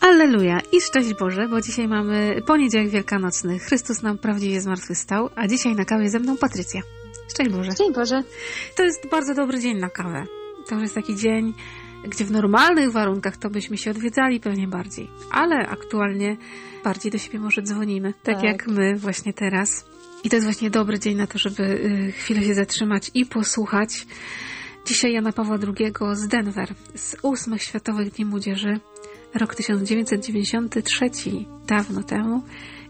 [0.00, 3.58] Alleluja i szczęść Boże, bo dzisiaj mamy poniedziałek wielkanocny.
[3.58, 6.80] Chrystus nam prawdziwie zmartwychwstał, a dzisiaj na kawie ze mną Patrycja.
[7.30, 7.72] Szczęść Boże.
[7.72, 8.22] Szczęść Boże.
[8.76, 10.24] To jest bardzo dobry dzień na kawę.
[10.68, 11.54] To już jest taki dzień,
[12.08, 16.36] gdzie w normalnych warunkach to byśmy się odwiedzali pewnie bardziej, ale aktualnie
[16.84, 18.44] bardziej do siebie może dzwonimy, tak, Tak.
[18.44, 19.84] jak my właśnie teraz.
[20.24, 24.06] I to jest właśnie dobry dzień na to, żeby y, chwilę się zatrzymać i posłuchać.
[24.86, 28.80] Dzisiaj Jana Pawła II z Denver, z ósmych Światowych Dni Młodzieży,
[29.34, 31.10] rok 1993,
[31.66, 32.42] dawno temu.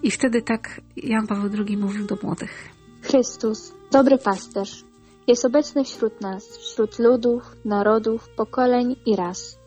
[0.03, 2.69] I wtedy tak Jan Paweł II mówił do młodych.
[3.03, 4.85] Chrystus, dobry pasterz,
[5.27, 9.59] jest obecny wśród nas, wśród ludów, narodów, pokoleń i ras.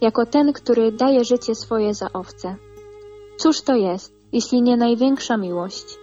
[0.00, 2.56] Jako ten, który daje życie swoje za owce.
[3.36, 5.98] Cóż to jest, jeśli nie największa miłość?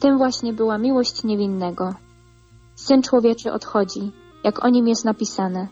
[0.00, 1.94] Tym właśnie była miłość niewinnego.
[2.74, 4.12] Syn człowieczy odchodzi,
[4.44, 5.68] jak o nim jest napisane.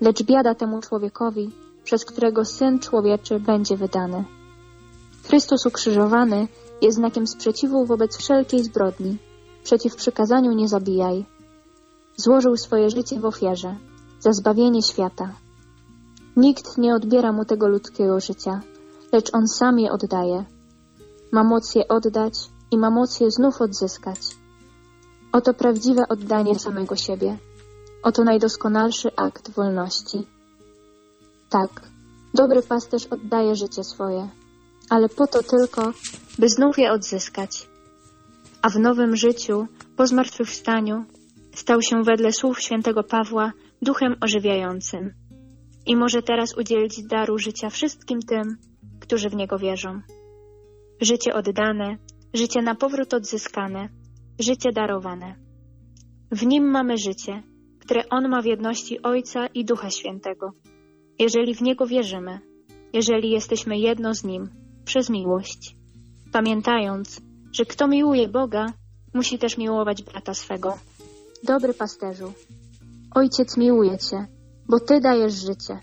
[0.00, 1.50] Lecz biada temu człowiekowi,
[1.84, 4.24] przez którego Syn człowieczy będzie wydany.
[5.24, 6.48] Chrystus ukrzyżowany
[6.82, 9.18] jest znakiem sprzeciwu wobec wszelkiej zbrodni,
[9.64, 11.24] przeciw przykazaniu nie zabijaj.
[12.16, 13.76] Złożył swoje życie w ofierze,
[14.20, 15.32] za zbawienie świata.
[16.36, 18.60] Nikt nie odbiera mu tego ludzkiego życia,
[19.12, 20.44] lecz on sam je oddaje.
[21.32, 24.36] Ma moc je oddać i ma moc je znów odzyskać.
[25.32, 27.38] Oto prawdziwe oddanie samego siebie.
[28.02, 30.26] Oto najdoskonalszy akt wolności.
[31.50, 31.90] Tak,
[32.34, 34.28] dobry pasterz oddaje życie swoje,
[34.88, 35.92] ale po to tylko,
[36.38, 37.68] by znów je odzyskać.
[38.62, 39.66] A w nowym życiu,
[39.96, 41.04] po zmartwychwstaniu,
[41.54, 43.52] stał się wedle słów świętego Pawła
[43.82, 45.14] duchem ożywiającym
[45.86, 48.56] i może teraz udzielić daru życia wszystkim tym,
[49.00, 50.00] którzy w niego wierzą.
[51.00, 51.96] Życie oddane,
[52.34, 53.88] życie na powrót odzyskane,
[54.38, 55.34] życie darowane.
[56.32, 57.42] W nim mamy życie,
[57.80, 60.52] które On ma w jedności Ojca i Ducha Świętego.
[61.20, 62.40] Jeżeli w Niego wierzymy,
[62.92, 64.48] jeżeli jesteśmy jedno z Nim,
[64.84, 65.76] przez miłość,
[66.32, 67.20] pamiętając,
[67.52, 68.66] że kto miłuje Boga,
[69.14, 70.78] musi też miłować brata swego.
[71.44, 72.32] Dobry pasterzu,
[73.14, 74.26] Ojciec miłuje Cię,
[74.68, 75.78] bo Ty dajesz życie.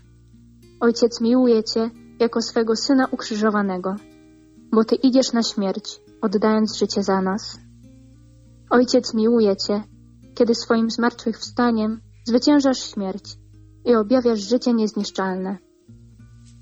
[0.80, 3.96] Ojciec miłuje Cię jako swego Syna ukrzyżowanego,
[4.72, 7.58] bo Ty idziesz na śmierć, oddając życie za nas.
[8.70, 9.82] Ojciec miłuje Cię,
[10.34, 13.38] kiedy swoim zmartwychwstaniem zwyciężasz śmierć
[13.84, 15.58] i objawiasz życie niezniszczalne.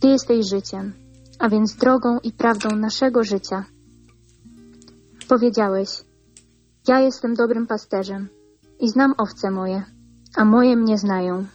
[0.01, 0.93] Ty jesteś życiem,
[1.39, 3.65] a więc drogą i prawdą naszego życia.
[5.29, 6.05] Powiedziałeś,
[6.89, 8.29] ja jestem dobrym pasterzem
[8.81, 9.85] i znam owce moje,
[10.37, 11.47] a moje mnie znają.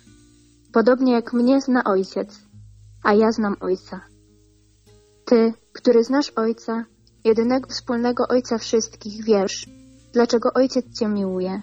[0.74, 2.40] Podobnie jak mnie zna ojciec,
[3.04, 4.02] a ja znam ojca.
[5.26, 6.86] Ty, który znasz ojca,
[7.24, 9.70] jedynego wspólnego ojca wszystkich, wiesz,
[10.14, 11.62] dlaczego ojciec cię miłuje.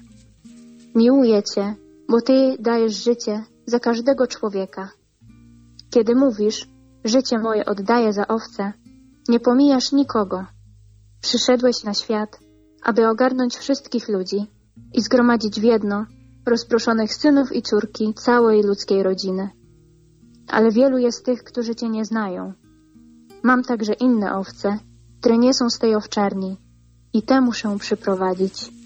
[0.94, 1.74] Miłuje cię,
[2.08, 4.88] bo ty dajesz życie za każdego człowieka.
[5.90, 6.68] Kiedy mówisz,
[7.04, 8.72] życie moje oddaję za owce,
[9.28, 10.44] nie pomijasz nikogo.
[11.20, 12.38] Przyszedłeś na świat,
[12.82, 14.46] aby ogarnąć wszystkich ludzi
[14.94, 16.06] i zgromadzić w jedno
[16.46, 19.50] rozproszonych synów i córki całej ludzkiej rodziny.
[20.48, 22.52] Ale wielu jest tych, którzy Cię nie znają.
[23.42, 24.78] Mam także inne owce,
[25.20, 26.56] które nie są z tej owczarni
[27.12, 28.77] i te muszę przyprowadzić.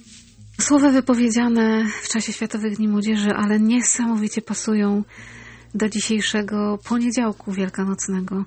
[0.63, 5.05] Słowa wypowiedziane w czasie Światowych Dni Młodzieży, ale niesamowicie pasują
[5.75, 8.45] do dzisiejszego poniedziałku wielkanocnego.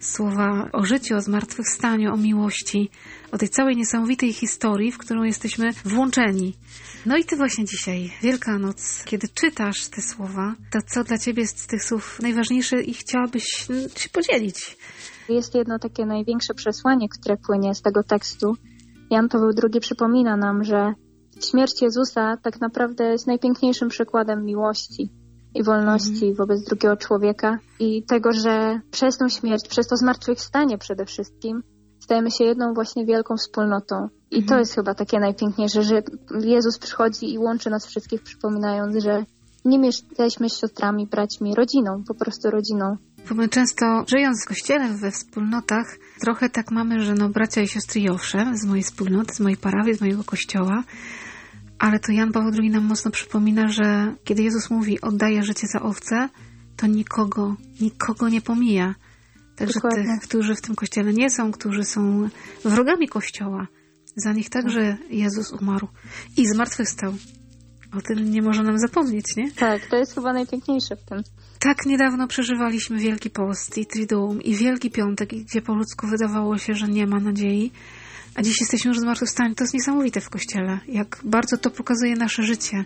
[0.00, 2.90] Słowa o życiu, o zmartwychwstaniu, o miłości,
[3.32, 6.54] o tej całej niesamowitej historii, w którą jesteśmy włączeni.
[7.06, 11.58] No i ty właśnie dzisiaj, Wielkanoc, kiedy czytasz te słowa, to co dla ciebie jest
[11.60, 13.44] z tych słów najważniejsze i chciałabyś
[13.96, 14.76] się podzielić?
[15.28, 18.56] Jest jedno takie największe przesłanie, które płynie z tego tekstu.
[19.10, 20.94] Jan Paweł II przypomina nam, że
[21.44, 25.10] śmierć Jezusa tak naprawdę jest najpiękniejszym przykładem miłości
[25.54, 31.04] i wolności wobec drugiego człowieka i tego, że przez tą śmierć, przez to zmartwychwstanie przede
[31.04, 31.62] wszystkim,
[32.00, 34.08] stajemy się jedną właśnie wielką wspólnotą.
[34.30, 36.02] I to jest chyba takie najpiękniejsze, że
[36.40, 39.24] Jezus przychodzi i łączy nas wszystkich, przypominając, że
[39.64, 42.96] nim jesteśmy siostrami, braćmi, rodziną, po prostu rodziną.
[43.28, 45.86] Bo my często, żyjąc w kościele, we wspólnotach,
[46.20, 49.56] trochę tak mamy, że no bracia i siostry i owszem, z mojej wspólnoty, z mojej
[49.56, 50.82] parafii, z mojego kościoła,
[51.78, 55.82] ale to Jan Paweł II nam mocno przypomina, że kiedy Jezus mówi oddaje życie za
[55.82, 56.28] owce,
[56.76, 58.94] to nikogo, nikogo nie pomija.
[59.56, 60.04] Także Dokładnie.
[60.04, 62.28] tych, którzy w tym kościele nie są, którzy są
[62.64, 63.66] wrogami kościoła,
[64.16, 65.88] za nich także Jezus umarł
[66.36, 67.14] i zmartwychwstał.
[67.98, 69.52] O tym nie można nam zapomnieć, nie?
[69.52, 71.22] Tak, to jest chyba najpiękniejsze w tym.
[71.58, 76.74] Tak niedawno przeżywaliśmy Wielki Post i Triduum i Wielki Piątek, gdzie po ludzku wydawało się,
[76.74, 77.72] że nie ma nadziei.
[78.38, 79.54] A dziś jesteśmy już zmartwychwstani.
[79.54, 82.84] To jest niesamowite w Kościele, jak bardzo to pokazuje nasze życie.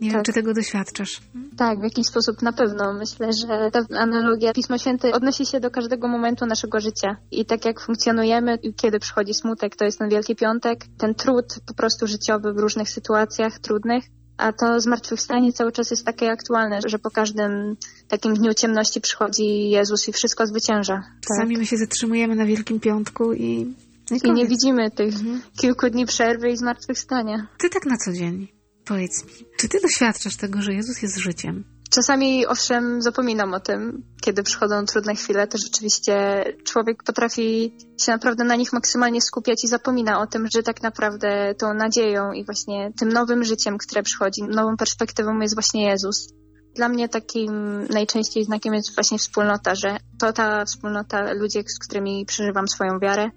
[0.00, 0.24] Nie wiem, Tak.
[0.26, 1.20] czy tego doświadczasz.
[1.56, 2.92] Tak, w jakiś sposób na pewno.
[2.92, 7.16] Myślę, że ta analogia Pismo Święte odnosi się do każdego momentu naszego życia.
[7.30, 11.46] I tak jak funkcjonujemy, i kiedy przychodzi smutek, to jest ten Wielki Piątek, ten trud
[11.66, 14.04] po prostu życiowy w różnych sytuacjach trudnych.
[14.36, 17.76] A to zmartwychwstanie cały czas jest takie aktualne, że po każdym
[18.08, 20.94] takim dniu ciemności przychodzi Jezus i wszystko zwycięża.
[20.94, 21.20] Tak.
[21.28, 23.74] Czasami my się zatrzymujemy na Wielkim Piątku i...
[24.10, 25.42] I nie widzimy tych Mhm.
[25.60, 27.46] kilku dni przerwy i zmartwychwstania.
[27.58, 28.48] Ty tak na co dzień,
[28.84, 31.64] powiedz mi, czy ty doświadczasz tego, że Jezus jest życiem?
[31.90, 38.44] Czasami owszem zapominam o tym, kiedy przychodzą trudne chwile, to rzeczywiście człowiek potrafi się naprawdę
[38.44, 42.92] na nich maksymalnie skupiać i zapomina o tym, że tak naprawdę tą nadzieją i właśnie
[42.98, 46.32] tym nowym życiem, które przychodzi, nową perspektywą jest właśnie Jezus.
[46.74, 52.24] Dla mnie takim najczęściej znakiem jest właśnie wspólnota, że to ta wspólnota, ludzie, z którymi
[52.26, 53.30] przeżywam swoją wiarę,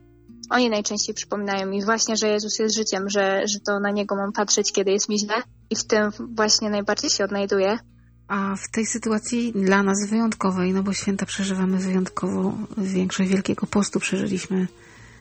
[0.53, 4.31] oni najczęściej przypominają mi właśnie, że Jezus jest życiem, że, że to na Niego mam
[4.31, 5.35] patrzeć, kiedy jest mi źle
[5.69, 7.79] i w tym właśnie najbardziej się odnajduję.
[8.27, 13.99] A w tej sytuacji dla nas wyjątkowej, no bo święta przeżywamy wyjątkowo, większość Wielkiego Postu
[13.99, 14.67] przeżyliśmy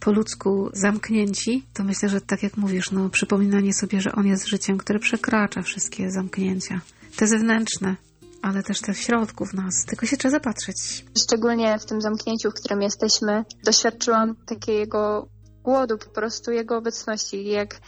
[0.00, 4.46] po ludzku zamknięci, to myślę, że tak jak mówisz, no przypominanie sobie, że On jest
[4.46, 6.81] życiem, które przekracza wszystkie zamknięcia.
[7.17, 7.96] Te zewnętrzne,
[8.43, 9.85] ale też te w środku w nas.
[9.87, 11.05] Tylko się trzeba zapatrzeć.
[11.19, 15.29] Szczególnie w tym zamknięciu, w którym jesteśmy, doświadczyłam takiego
[15.62, 17.49] głodu po prostu Jego obecności.
[17.49, 17.81] Jak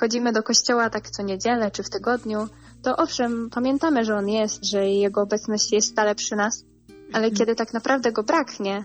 [0.00, 2.48] chodzimy do kościoła tak co niedzielę czy w tygodniu,
[2.82, 6.64] to owszem, pamiętamy, że On jest, że Jego obecność jest stale przy nas,
[7.12, 8.84] ale kiedy tak naprawdę Go braknie,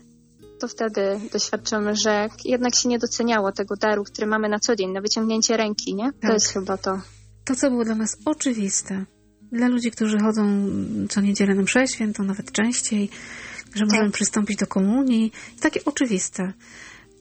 [0.60, 4.92] to wtedy doświadczymy, że jednak się nie doceniało tego daru, który mamy na co dzień,
[4.92, 6.12] na wyciągnięcie ręki, nie?
[6.12, 6.34] To Tak.
[6.34, 7.02] jest chyba to.
[7.46, 9.06] To, co było dla nas oczywiste,
[9.54, 10.70] dla ludzi, którzy chodzą
[11.10, 13.10] co niedzielę na mszę świętą, nawet częściej,
[13.76, 14.14] że możemy Tak.
[14.14, 16.54] przystąpić do komunii, takie oczywiste.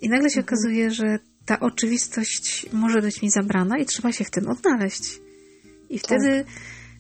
[0.00, 0.44] I nagle się Mhm.
[0.46, 5.20] okazuje, że ta oczywistość może być mi zabrana i trzeba się w tym odnaleźć.
[5.90, 6.05] I Tak.
[6.05, 6.44] wtedy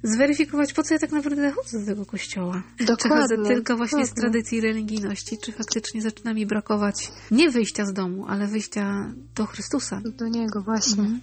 [0.02, 2.62] zweryfikować, po co ja tak naprawdę chodzę do tego kościoła.
[2.78, 4.30] Czy chodzę Dokładnie, tylko właśnie z dokładnie.
[4.32, 10.00] tradycji religijności, czy faktycznie zaczyna mi brakować nie wyjścia z domu, ale wyjścia do Chrystusa.
[10.18, 11.02] Do Niego właśnie.
[11.02, 11.20] Mhm.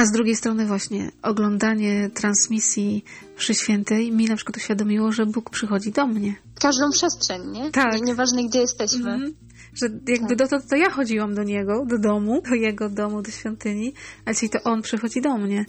[0.00, 3.04] A z drugiej strony właśnie oglądanie transmisji
[3.38, 6.34] mszy świętej mi na przykład uświadomiło, że Bóg przychodzi do mnie.
[6.60, 7.70] Każdą przestrzeń, nie?
[7.70, 7.94] Tak.
[7.94, 9.12] Nie- Nieważne gdzie jesteśmy.
[9.12, 9.34] Mhm.
[9.74, 13.92] Że jakby dotąd to ja chodziłam do Niego, do domu, do Jego domu, do świątyni,
[14.24, 15.64] a dzisiaj to On przychodzi do mnie.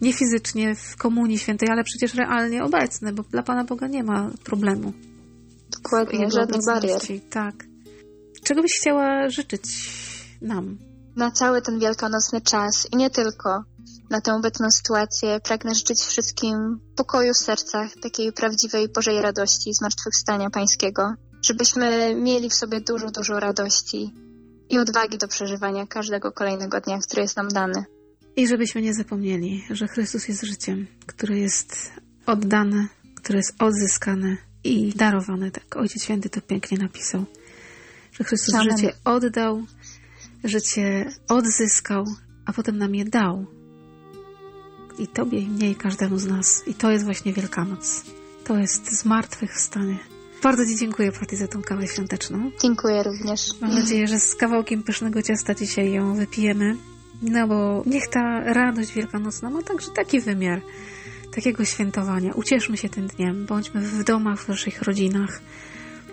[0.00, 4.30] Nie fizycznie w komunii świętej, ale przecież realnie obecny, bo dla Pana Boga nie ma
[4.44, 4.92] problemu.
[5.70, 7.00] Dokładnie, żadnych barier.
[7.30, 7.54] Tak.
[8.42, 9.62] Czego byś chciała życzyć
[10.42, 10.87] nam?
[11.18, 13.64] Na cały ten wielkanocny czas i nie tylko
[14.10, 20.50] na tę obecną sytuację pragnę życzyć wszystkim pokoju w sercach, takiej prawdziwej Bożej radości, zmartwychwstania
[20.50, 24.14] Pańskiego, żebyśmy mieli w sobie dużo, dużo radości
[24.68, 27.84] i odwagi do przeżywania każdego kolejnego dnia, który jest nam dany.
[28.36, 31.92] I żebyśmy nie zapomnieli, że Chrystus jest życiem, które jest
[32.26, 35.50] oddane, które jest odzyskane i darowane.
[35.50, 37.24] Tak Ojciec Święty to pięknie napisał.
[38.12, 38.78] Że Chrystus Amen.
[38.78, 39.62] życie oddał,
[40.44, 42.04] życie odzyskał,
[42.46, 43.46] a potem nam je dał.
[44.98, 46.62] I Tobie, i mnie, i każdemu z nas.
[46.66, 48.04] I to jest właśnie Wielkanoc.
[48.44, 49.98] To jest zmartwychwstanie.
[50.42, 52.50] Bardzo Ci dziękuję, Paty, za tą kawę świąteczną.
[52.62, 53.60] Dziękuję również.
[53.60, 56.76] Mam nadzieję, że z kawałkiem pysznego ciasta dzisiaj ją wypijemy.
[57.22, 60.60] No bo niech ta radość wielkanocna ma także taki wymiar
[61.34, 62.32] takiego świętowania.
[62.32, 65.40] Ucieszmy się tym dniem, bądźmy w domach, w naszych rodzinach,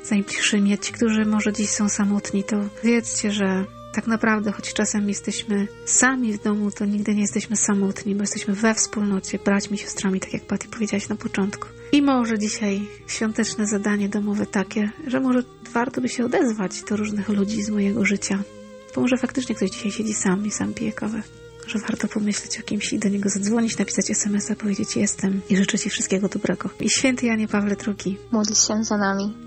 [0.03, 0.74] z najbliższymi.
[0.74, 3.65] A ci, którzy może dziś są samotni, to wiedzcie, że
[3.96, 8.54] tak naprawdę, choć czasem jesteśmy sami w domu, to nigdy nie jesteśmy samotni, bo jesteśmy
[8.54, 11.68] we wspólnocie, braćmi, siostrami, tak jak Patty powiedziałaś na początku.
[11.92, 17.30] I może dzisiaj świąteczne zadanie domowe takie, że może warto by się odezwać do różnych
[17.30, 18.40] ludzi z mojego życia.
[18.96, 21.22] Bo może faktycznie ktoś dzisiaj siedzi sam i sam pije kawę.
[21.68, 25.80] Że warto pomyśleć o kimś i do niego zadzwonić, napisać SMS-a, powiedzieć jestem i życzę
[25.80, 26.70] Ci wszystkiego dobrego.
[26.80, 29.45] I święty Janie Pawle II, Módl się za nami.